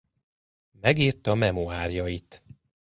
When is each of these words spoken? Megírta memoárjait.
Megírta 0.79 1.33
memoárjait. 1.35 2.43